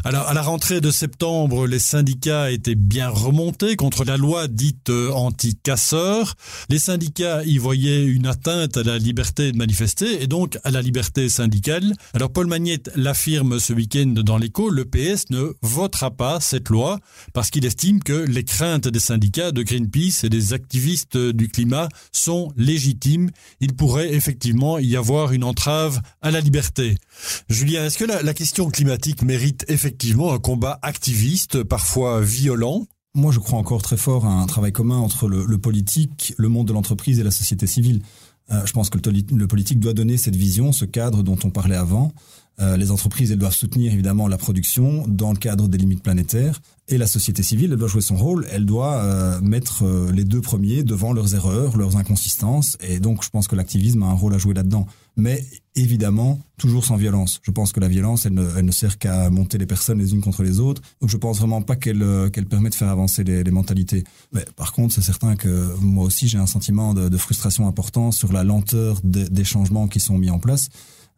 Alors 0.03 0.27
à 0.27 0.35
la 0.35 0.43
rentrée 0.43 0.81
de 0.81 0.91
septembre, 0.91 1.65
les 1.65 1.79
syndicats 1.79 2.51
étaient 2.51 2.75
bien 2.75 3.09
remontés 3.09 3.75
contre 3.75 4.05
la 4.05 4.17
loi 4.17 4.47
dite 4.47 4.91
anti-casseur. 4.91 6.35
Les 6.69 6.77
syndicats 6.77 7.43
y 7.43 7.57
voyaient 7.57 8.05
une 8.05 8.27
atteinte 8.27 8.77
à 8.77 8.83
la 8.83 8.99
liberté 8.99 9.51
de 9.51 9.57
manifester 9.57 10.21
et 10.21 10.27
donc 10.27 10.59
à 10.63 10.69
la 10.69 10.83
liberté 10.83 11.27
syndicale. 11.27 11.95
Alors 12.13 12.31
Paul 12.31 12.45
Magnette 12.45 12.91
l'affirme 12.95 13.59
ce 13.59 13.73
week-end 13.73 14.13
dans 14.15 14.37
l'écho, 14.37 14.69
le 14.69 14.85
PS 14.85 15.31
ne 15.31 15.53
votera 15.63 16.11
pas 16.11 16.39
cette 16.39 16.69
loi 16.69 16.99
parce 17.33 17.49
qu'il 17.49 17.65
estime 17.65 18.03
que 18.03 18.13
les 18.13 18.43
craintes 18.43 18.87
des 18.87 18.99
syndicats 18.99 19.51
de 19.51 19.63
Greenpeace 19.63 20.23
et 20.23 20.29
des 20.29 20.53
activistes 20.53 21.17
du 21.17 21.47
climat 21.47 21.78
sont 22.11 22.51
légitimes. 22.57 23.29
Il 23.59 23.75
pourrait 23.75 24.13
effectivement 24.13 24.79
y 24.79 24.97
avoir 24.97 25.31
une 25.31 25.43
entrave 25.43 26.01
à 26.21 26.31
la 26.31 26.41
liberté. 26.41 26.97
Julien, 27.49 27.85
est-ce 27.85 27.97
que 27.97 28.05
la, 28.05 28.33
question 28.33 28.69
climatique 28.69 29.21
mérite 29.21 29.65
effectivement 29.67 30.33
un 30.33 30.39
combat 30.39 30.79
activiste, 30.81 31.63
parfois 31.63 32.21
violent? 32.21 32.87
Moi, 33.15 33.31
je 33.31 33.39
crois 33.39 33.59
encore 33.59 33.81
très 33.81 33.97
fort 33.97 34.25
à 34.25 34.31
un 34.31 34.45
travail 34.45 34.71
commun 34.71 34.97
entre 34.97 35.27
le, 35.27 35.57
politique, 35.57 36.33
le 36.37 36.47
monde 36.47 36.67
de 36.67 36.73
l'entreprise 36.73 37.19
et 37.19 37.23
la 37.23 37.31
société 37.31 37.67
civile. 37.67 38.01
Euh, 38.51 38.65
je 38.65 38.71
pense 38.73 38.89
que 38.89 38.97
le, 38.97 39.47
politique 39.47 39.79
doit 39.79 39.93
donner 39.93 40.17
cette 40.17 40.35
vision, 40.35 40.71
ce 40.71 40.85
cadre 40.85 41.23
dont 41.23 41.37
on 41.43 41.49
parlait 41.49 41.75
avant. 41.75 42.11
Euh, 42.61 42.75
les 42.75 42.91
entreprises, 42.91 43.31
elles 43.31 43.37
doivent 43.37 43.55
soutenir 43.55 43.93
évidemment 43.93 44.27
la 44.27 44.37
production 44.37 45.05
dans 45.07 45.31
le 45.31 45.37
cadre 45.37 45.67
des 45.67 45.77
limites 45.77 46.03
planétaires. 46.03 46.59
Et 46.89 46.97
la 46.97 47.07
société 47.07 47.43
civile, 47.43 47.71
elle 47.71 47.77
doit 47.77 47.87
jouer 47.87 48.01
son 48.01 48.17
rôle. 48.17 48.47
Elle 48.51 48.65
doit 48.65 48.95
euh, 48.95 49.39
mettre 49.41 49.83
euh, 49.85 50.11
les 50.11 50.25
deux 50.25 50.41
premiers 50.41 50.83
devant 50.83 51.13
leurs 51.13 51.35
erreurs, 51.35 51.77
leurs 51.77 51.95
inconsistances. 51.97 52.77
Et 52.81 52.99
donc, 52.99 53.23
je 53.23 53.29
pense 53.29 53.47
que 53.47 53.55
l'activisme 53.55 54.03
a 54.03 54.07
un 54.07 54.13
rôle 54.13 54.33
à 54.33 54.37
jouer 54.37 54.55
là-dedans. 54.55 54.87
Mais 55.15 55.45
évidemment, 55.75 56.39
toujours 56.57 56.83
sans 56.83 56.97
violence. 56.97 57.39
Je 57.43 57.51
pense 57.51 57.71
que 57.71 57.79
la 57.79 57.87
violence, 57.87 58.25
elle 58.25 58.33
ne, 58.33 58.45
elle 58.57 58.65
ne 58.65 58.71
sert 58.71 58.97
qu'à 58.97 59.29
monter 59.29 59.57
les 59.57 59.67
personnes 59.67 59.99
les 59.99 60.13
unes 60.13 60.21
contre 60.21 60.43
les 60.43 60.59
autres. 60.59 60.81
Donc, 60.99 61.09
je 61.09 61.17
pense 61.17 61.39
vraiment 61.39 61.61
pas 61.61 61.75
qu'elle 61.75 62.29
qu'elle 62.33 62.47
permet 62.47 62.69
de 62.69 62.75
faire 62.75 62.89
avancer 62.89 63.23
les, 63.23 63.43
mentalités. 63.51 64.03
Mais 64.33 64.43
par 64.55 64.73
contre, 64.73 64.93
c'est 64.93 65.01
certain 65.01 65.35
que 65.35 65.75
moi 65.79 66.03
aussi, 66.05 66.27
j'ai 66.27 66.37
un 66.37 66.47
sentiment 66.47 66.93
de, 66.93 67.17
frustration 67.17 67.67
important 67.67 68.11
sur 68.11 68.33
la 68.33 68.43
lenteur 68.43 68.99
des 69.03 69.43
changements 69.43 69.87
qui 69.87 69.99
sont 69.99 70.17
mis 70.17 70.29
en 70.29 70.39
place. 70.39 70.69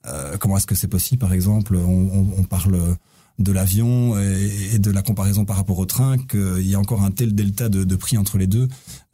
Euh, 0.05 0.37
comment 0.37 0.57
est-ce 0.57 0.67
que 0.67 0.75
c'est 0.75 0.87
possible 0.87 1.19
Par 1.19 1.33
exemple, 1.33 1.75
on, 1.75 2.43
parle 2.43 2.97
de 3.39 3.51
l'avion 3.51 4.19
et, 4.19 4.79
de 4.79 4.91
la 4.91 5.01
comparaison 5.01 5.45
par 5.45 5.55
rapport 5.55 5.79
au 5.79 5.85
train, 5.85 6.17
qu'il 6.17 6.67
y 6.67 6.75
a 6.75 6.79
encore 6.79 7.03
un 7.03 7.11
tel 7.11 7.33
delta 7.33 7.69
de, 7.69 7.95
prix 7.95 8.17
entre 8.17 8.37
les 8.37 8.47
deux. 8.47 8.67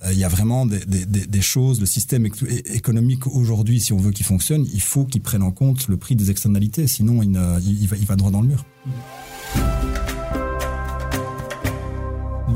Euh, 0.03 0.13
il 0.13 0.17
y 0.19 0.23
a 0.23 0.29
vraiment 0.29 0.65
des, 0.65 1.41
choses, 1.41 1.79
le 1.79 1.85
système 1.85 2.25
économique 2.25 3.27
aujourd'hui, 3.27 3.79
si 3.79 3.93
on 3.93 3.97
veut 3.97 4.11
qu'il 4.11 4.25
fonctionne, 4.25 4.65
il 4.73 4.81
faut 4.81 5.05
qu'il 5.05 5.21
prenne 5.21 5.43
en 5.43 5.51
compte 5.51 5.87
le 5.87 5.97
prix 5.97 6.15
des 6.15 6.31
externalités, 6.31 6.87
sinon 6.87 7.21
il 7.21 8.05
va 8.05 8.15
droit 8.15 8.31
dans 8.31 8.41
le 8.41 8.47
mur. 8.47 8.65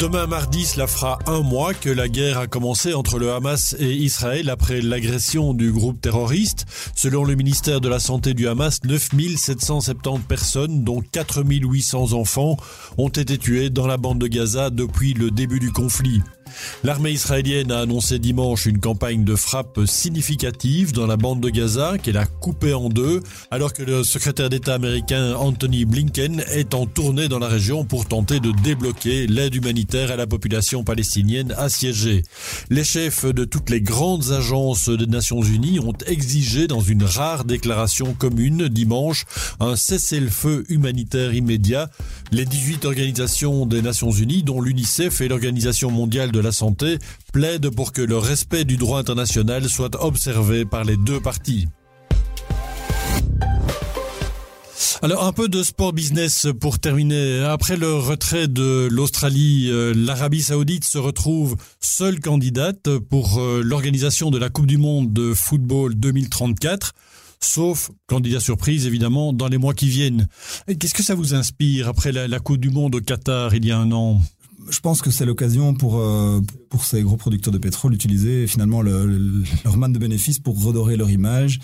Demain 0.01 0.25
mardi, 0.25 0.65
cela 0.65 0.87
fera 0.87 1.19
un 1.27 1.41
mois 1.41 1.75
que 1.75 1.91
la 1.91 2.07
guerre 2.07 2.39
a 2.39 2.47
commencé 2.47 2.95
entre 2.95 3.19
le 3.19 3.33
Hamas 3.33 3.75
et 3.77 3.93
Israël 3.93 4.49
après 4.49 4.81
l'agression 4.81 5.53
du 5.53 5.71
groupe 5.71 6.01
terroriste. 6.01 6.65
Selon 6.95 7.23
le 7.23 7.35
ministère 7.35 7.81
de 7.81 7.87
la 7.87 7.99
Santé 7.99 8.33
du 8.33 8.47
Hamas, 8.47 8.79
9770 8.83 10.23
personnes, 10.27 10.83
dont 10.83 11.01
4800 11.01 12.13
enfants, 12.13 12.57
ont 12.97 13.09
été 13.09 13.37
tuées 13.37 13.69
dans 13.69 13.85
la 13.85 13.97
bande 13.97 14.17
de 14.17 14.25
Gaza 14.25 14.71
depuis 14.71 15.13
le 15.13 15.29
début 15.29 15.59
du 15.59 15.71
conflit. 15.71 16.23
L'armée 16.83 17.11
israélienne 17.11 17.71
a 17.71 17.79
annoncé 17.79 18.19
dimanche 18.19 18.65
une 18.65 18.79
campagne 18.79 19.23
de 19.23 19.35
frappe 19.35 19.79
significative 19.85 20.91
dans 20.93 21.07
la 21.07 21.17
bande 21.17 21.39
de 21.39 21.49
Gaza 21.49 21.97
qu'elle 21.97 22.17
a 22.17 22.25
coupée 22.25 22.73
en 22.73 22.89
deux, 22.89 23.21
alors 23.51 23.73
que 23.73 23.83
le 23.83 24.03
secrétaire 24.03 24.49
d'État 24.49 24.73
américain 24.73 25.35
Anthony 25.35 25.85
Blinken 25.85 26.43
est 26.51 26.73
en 26.73 26.85
tournée 26.85 27.27
dans 27.27 27.39
la 27.39 27.47
région 27.47 27.85
pour 27.85 28.05
tenter 28.05 28.39
de 28.39 28.51
débloquer 28.63 29.27
l'aide 29.27 29.55
humanitaire 29.55 29.90
à 29.93 30.15
la 30.15 30.25
population 30.25 30.83
palestinienne 30.83 31.53
assiégée. 31.57 32.23
Les 32.69 32.83
chefs 32.83 33.25
de 33.25 33.43
toutes 33.43 33.69
les 33.69 33.81
grandes 33.81 34.31
agences 34.31 34.87
des 34.87 35.05
Nations 35.05 35.41
Unies 35.41 35.79
ont 35.79 35.97
exigé 36.07 36.67
dans 36.67 36.79
une 36.79 37.03
rare 37.03 37.43
déclaration 37.43 38.13
commune 38.13 38.69
dimanche 38.69 39.25
un 39.59 39.75
cessez-le-feu 39.75 40.63
humanitaire 40.69 41.33
immédiat. 41.33 41.89
Les 42.31 42.45
18 42.45 42.85
organisations 42.85 43.65
des 43.65 43.81
Nations 43.81 44.11
Unies, 44.11 44.43
dont 44.43 44.61
l'UNICEF 44.61 45.19
et 45.19 45.27
l'Organisation 45.27 45.91
mondiale 45.91 46.31
de 46.31 46.39
la 46.39 46.53
santé 46.53 46.97
plaide 47.33 47.69
pour 47.69 47.91
que 47.91 48.01
le 48.01 48.17
respect 48.17 48.63
du 48.63 48.77
droit 48.77 48.99
international 48.99 49.67
soit 49.67 50.01
observé 50.01 50.63
par 50.63 50.85
les 50.85 50.95
deux 50.95 51.19
parties. 51.19 51.67
Alors 55.01 55.25
un 55.25 55.33
peu 55.33 55.49
de 55.49 55.63
sport 55.63 55.93
business 55.93 56.47
pour 56.59 56.79
terminer. 56.79 57.39
Après 57.39 57.77
le 57.77 57.93
retrait 57.93 58.47
de 58.47 58.87
l'Australie, 58.91 59.67
euh, 59.69 59.93
l'Arabie 59.95 60.41
saoudite 60.41 60.85
se 60.85 60.97
retrouve 60.97 61.55
seule 61.79 62.19
candidate 62.19 62.97
pour 63.09 63.39
euh, 63.39 63.61
l'organisation 63.63 64.31
de 64.31 64.37
la 64.37 64.49
Coupe 64.49 64.67
du 64.67 64.77
Monde 64.77 65.11
de 65.13 65.33
football 65.33 65.95
2034 65.95 66.93
sauf 67.43 67.89
candidat 68.05 68.39
surprise 68.39 68.85
évidemment 68.85 69.33
dans 69.33 69.47
les 69.47 69.57
mois 69.57 69.73
qui 69.73 69.87
viennent. 69.87 70.27
Qu'est-ce 70.79 70.93
que 70.93 71.03
ça 71.03 71.15
vous 71.15 71.33
inspire 71.33 71.87
après 71.87 72.11
la, 72.11 72.39
Coupe 72.39 72.57
du 72.57 72.69
Monde 72.69 72.95
au 72.95 73.01
Qatar 73.01 73.55
il 73.55 73.65
y 73.65 73.71
a 73.71 73.79
un 73.79 73.91
an? 73.91 74.21
Je 74.69 74.79
pense 74.79 75.01
que 75.01 75.09
c'est 75.09 75.25
l'occasion 75.25 75.73
pour 75.73 75.99
euh, 75.99 76.39
pour 76.69 76.85
ces 76.85 77.01
gros 77.01 77.17
producteurs 77.17 77.51
de 77.51 77.57
pétrole 77.57 77.93
d'utiliser 77.93 78.45
finalement 78.45 78.83
le, 78.83 79.43
leur 79.65 79.75
manne 79.75 79.91
de 79.91 79.99
bénéfices 79.99 80.39
pour 80.39 80.63
redorer 80.63 80.97
leur 80.97 81.09
image. 81.09 81.59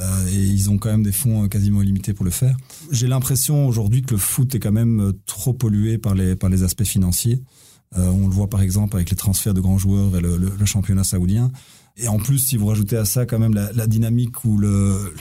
Euh, 0.00 0.26
et 0.28 0.36
ils 0.36 0.70
ont 0.70 0.78
quand 0.78 0.90
même 0.90 1.04
des 1.04 1.12
fonds 1.12 1.48
quasiment 1.48 1.80
illimités 1.80 2.14
pour 2.14 2.24
le 2.24 2.30
faire. 2.30 2.56
J'ai 2.90 3.06
l'impression 3.06 3.68
aujourd'hui 3.68 4.02
que 4.02 4.12
le 4.12 4.18
foot 4.18 4.54
est 4.54 4.58
quand 4.58 4.72
même 4.72 5.12
trop 5.26 5.52
pollué 5.52 5.98
par 5.98 6.14
les 6.14 6.34
par 6.34 6.50
les 6.50 6.64
aspects 6.64 6.84
financiers. 6.84 7.42
Euh, 7.96 8.08
on 8.08 8.26
le 8.26 8.32
voit 8.32 8.48
par 8.48 8.62
exemple 8.62 8.96
avec 8.96 9.10
les 9.10 9.16
transferts 9.16 9.54
de 9.54 9.60
grands 9.60 9.78
joueurs 9.78 10.08
vers 10.08 10.20
le, 10.20 10.64
championnat 10.64 11.04
saoudien. 11.04 11.50
Et 11.96 12.08
en 12.08 12.18
plus, 12.18 12.38
si 12.38 12.56
vous 12.56 12.66
rajoutez 12.66 12.96
à 12.96 13.04
ça 13.04 13.24
quand 13.24 13.38
même 13.38 13.54
la, 13.54 13.86
dynamique 13.86 14.44
ou 14.44 14.58
le 14.58 15.14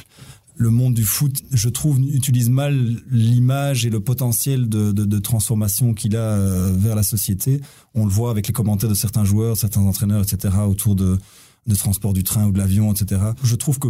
le 0.56 0.70
monde 0.70 0.94
du 0.94 1.04
foot, 1.04 1.42
je 1.52 1.68
trouve, 1.68 2.00
utilise 2.00 2.48
mal 2.48 3.02
l'image 3.10 3.88
et 3.88 3.90
le 3.90 4.00
potentiel 4.00 4.70
de, 4.70 4.92
de, 4.92 5.04
de 5.04 5.20
transformation 5.20 5.96
qu'il 5.96 6.16
a 6.16 6.20
euh, 6.20 6.72
vers 6.78 6.96
la 6.96 7.02
société. 7.02 7.60
On 7.96 8.06
le 8.06 8.12
voit 8.12 8.30
avec 8.30 8.46
les 8.46 8.54
commentaires 8.54 8.90
de 8.90 8.94
certains 8.94 9.24
joueurs, 9.24 9.58
certains 9.58 9.82
entraîneurs, 9.82 10.22
etc., 10.22 10.54
autour 10.68 10.96
de, 10.96 11.18
de 11.66 11.76
transport 11.76 12.14
du 12.14 12.24
train 12.24 12.48
ou 12.48 12.52
de 12.52 12.58
l'avion, 12.58 12.94
etc. 12.94 13.22
Je 13.44 13.56
trouve 13.56 13.80
que 13.80 13.88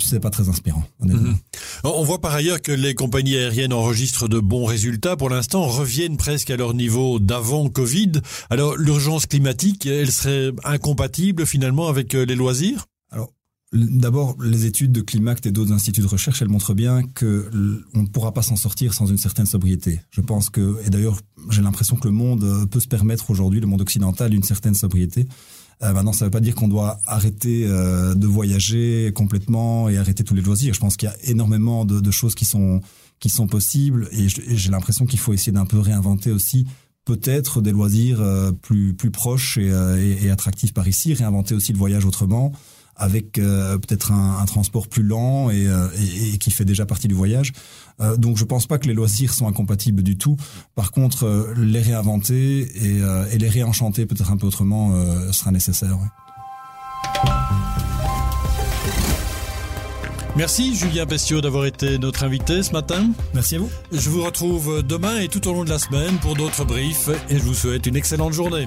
c'est 0.00 0.20
pas 0.20 0.30
très 0.30 0.48
inspirant. 0.48 0.84
Mhm. 1.00 1.36
On 1.84 2.02
voit 2.02 2.20
par 2.20 2.34
ailleurs 2.34 2.60
que 2.60 2.72
les 2.72 2.94
compagnies 2.94 3.36
aériennes 3.36 3.72
enregistrent 3.72 4.28
de 4.28 4.40
bons 4.40 4.64
résultats. 4.64 5.16
Pour 5.16 5.30
l'instant, 5.30 5.66
reviennent 5.66 6.16
presque 6.16 6.50
à 6.50 6.56
leur 6.56 6.74
niveau 6.74 7.18
d'avant 7.18 7.68
Covid. 7.68 8.12
Alors, 8.50 8.76
l'urgence 8.76 9.26
climatique, 9.26 9.86
elle 9.86 10.10
serait 10.10 10.52
incompatible 10.64 11.46
finalement 11.46 11.88
avec 11.88 12.14
euh, 12.14 12.24
les 12.24 12.34
loisirs? 12.34 12.86
D'abord, 13.74 14.36
les 14.40 14.66
études 14.66 14.92
de 14.92 15.00
Climact 15.00 15.46
et 15.46 15.50
d'autres 15.50 15.72
instituts 15.72 16.02
de 16.02 16.06
recherche, 16.06 16.40
elles 16.40 16.48
montrent 16.48 16.74
bien 16.74 17.02
que 17.02 17.50
on 17.94 18.02
ne 18.02 18.06
pourra 18.06 18.32
pas 18.32 18.42
s'en 18.42 18.54
sortir 18.54 18.94
sans 18.94 19.06
une 19.06 19.18
certaine 19.18 19.46
sobriété. 19.46 20.00
Je 20.10 20.20
pense 20.20 20.48
que, 20.48 20.76
et 20.86 20.90
d'ailleurs, 20.90 21.18
j'ai 21.50 21.60
l'impression 21.60 21.96
que 21.96 22.06
le 22.06 22.14
monde 22.14 22.44
euh, 22.44 22.66
peut 22.66 22.78
se 22.78 22.86
permettre 22.86 23.30
aujourd'hui, 23.30 23.58
le 23.58 23.66
monde 23.66 23.80
occidental, 23.80 24.32
une 24.32 24.44
certaine 24.44 24.74
sobriété. 24.74 25.26
Euh, 25.82 25.92
maintenant, 25.92 26.12
ça 26.12 26.24
ne 26.24 26.26
veut 26.26 26.30
pas 26.30 26.40
dire 26.40 26.54
qu'on 26.54 26.68
doit 26.68 27.00
arrêter 27.06 27.66
euh, 27.66 28.14
de 28.14 28.26
voyager 28.26 29.12
complètement 29.14 29.88
et 29.88 29.98
arrêter 29.98 30.24
tous 30.24 30.34
les 30.34 30.42
loisirs. 30.42 30.74
Je 30.74 30.80
pense 30.80 30.96
qu'il 30.96 31.08
y 31.08 31.12
a 31.12 31.16
énormément 31.30 31.84
de, 31.84 32.10
choses 32.10 32.34
qui 32.34 32.44
sont 32.44 32.80
qui 33.20 33.28
sont 33.28 33.46
possibles, 33.46 34.08
et 34.12 34.28
j'ai 34.28 34.70
l'impression 34.70 35.06
qu'il 35.06 35.18
faut 35.18 35.32
essayer 35.32 35.52
d'un 35.52 35.64
peu 35.64 35.78
réinventer 35.78 36.30
aussi 36.30 36.66
peut-être 37.04 37.60
des 37.60 37.72
loisirs 37.72 38.20
euh, 38.20 38.52
plus 38.52 38.94
plus 38.94 39.10
proches 39.10 39.56
et, 39.56 39.70
et 40.22 40.30
attractifs 40.30 40.74
par 40.74 40.86
ici, 40.88 41.14
réinventer 41.14 41.54
aussi 41.54 41.72
le 41.72 41.78
voyage 41.78 42.04
autrement 42.04 42.52
avec 42.96 43.38
euh, 43.38 43.78
peut-être 43.78 44.12
un, 44.12 44.38
un, 44.38 44.44
transport 44.44 44.88
plus 44.88 45.02
lent 45.02 45.50
et, 45.50 45.66
euh, 45.66 45.88
et, 45.98 46.34
et, 46.34 46.38
qui 46.38 46.50
fait 46.50 46.64
déjà 46.64 46.86
partie 46.86 47.08
du 47.08 47.14
voyage. 47.14 47.52
Euh, 48.00 48.16
donc 48.16 48.36
je 48.36 48.44
pense 48.44 48.66
pas 48.66 48.78
que 48.78 48.86
les 48.86 48.94
loisirs 48.94 49.32
sont 49.32 49.46
incompatibles 49.48 50.02
du 50.02 50.16
tout. 50.16 50.36
Par 50.74 50.90
contre, 50.90 51.52
les 51.56 51.80
réinventer 51.80 52.60
et, 52.60 53.00
et, 53.32 53.38
les 53.38 53.48
réenchanter 53.48 54.06
peut-être 54.06 54.30
un 54.30 54.36
peu 54.36 54.46
autrement 54.46 54.92
sera 55.32 55.50
nécessaire. 55.50 55.98
Merci 60.36 60.74
Julien 60.74 61.06
Pestiot 61.06 61.40
d'avoir 61.40 61.64
été 61.66 61.98
notre 61.98 62.24
invité 62.24 62.62
ce 62.62 62.72
matin. 62.72 63.10
Merci 63.34 63.56
à 63.56 63.58
vous. 63.60 63.70
Je 63.92 64.10
vous 64.10 64.22
retrouve 64.22 64.82
demain 64.82 65.20
et 65.20 65.28
tout 65.28 65.46
au 65.46 65.52
long 65.52 65.64
de 65.64 65.70
la 65.70 65.78
semaine 65.78 66.16
pour 66.18 66.34
d'autres 66.34 66.64
briefs 66.64 67.08
et 67.30 67.38
je 67.38 67.42
vous 67.42 67.54
souhaite 67.54 67.86
une 67.86 67.96
excellente 67.96 68.32
journée. 68.32 68.66